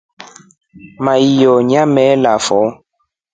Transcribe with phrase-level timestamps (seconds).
[1.05, 2.59] Maiyo nyameelafo.